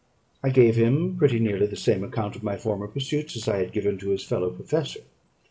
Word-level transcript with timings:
I 0.43 0.49
gave 0.49 0.77
him 0.77 1.15
pretty 1.15 1.39
nearly 1.39 1.67
the 1.67 1.75
same 1.75 2.03
account 2.03 2.35
of 2.35 2.41
my 2.41 2.57
former 2.57 2.87
pursuits 2.87 3.35
as 3.35 3.47
I 3.47 3.57
had 3.57 3.71
given 3.71 3.99
to 3.99 4.09
his 4.09 4.23
fellow 4.23 4.49
professor. 4.49 5.01